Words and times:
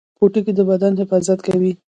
پوټکی 0.17 0.51
د 0.57 0.59
بدن 0.69 0.93
محافظت 0.95 1.39
کوي 1.47 1.71